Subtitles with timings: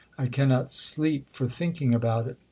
[0.17, 2.37] I cannot sleep for thinking about it.